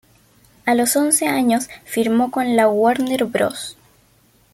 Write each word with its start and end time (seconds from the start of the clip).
A 0.65 0.73
los 0.73 0.95
once 0.95 1.27
años 1.27 1.69
firmó 1.85 2.31
con 2.31 2.55
la 2.55 2.67
Warner 2.67 3.25
Bros. 3.25 3.77